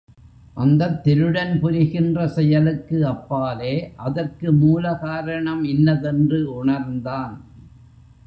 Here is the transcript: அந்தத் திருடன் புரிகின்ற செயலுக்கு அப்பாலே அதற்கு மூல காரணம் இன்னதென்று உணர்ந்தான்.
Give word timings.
அந்தத் 0.53 1.03
திருடன் 1.03 1.59
புரிகின்ற 1.59 2.27
செயலுக்கு 2.27 3.05
அப்பாலே 3.07 3.93
அதற்கு 3.97 4.51
மூல 4.53 4.93
காரணம் 4.95 5.63
இன்னதென்று 5.63 6.53
உணர்ந்தான். 6.53 7.35